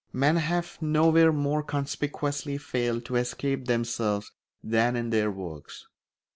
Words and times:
Men 0.13 0.37
have 0.37 0.81
nowhere 0.81 1.31
more 1.31 1.61
conspicuously 1.61 2.57
failed 2.57 3.05
to 3.05 3.17
escape 3.17 3.65
themselves 3.65 4.31
than 4.63 4.95
in 4.95 5.11
their 5.11 5.29
works. 5.29 5.85